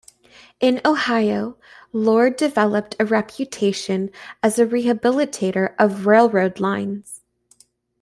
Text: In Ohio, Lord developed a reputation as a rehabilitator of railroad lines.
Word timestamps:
In 0.59 0.81
Ohio, 0.83 1.57
Lord 1.93 2.35
developed 2.35 2.95
a 2.99 3.05
reputation 3.05 4.09
as 4.41 4.57
a 4.57 4.65
rehabilitator 4.65 5.75
of 5.77 6.07
railroad 6.07 6.59
lines. 6.59 7.21